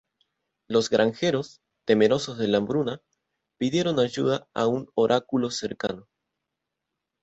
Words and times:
Los 0.67 0.89
granjeros, 0.89 1.61
temerosos 1.85 2.39
de 2.39 2.47
la 2.47 2.57
hambruna, 2.57 3.03
pidieron 3.59 3.99
ayuda 3.99 4.47
a 4.55 4.65
un 4.65 4.89
oráculo 4.95 5.51
cercano. 5.51 6.07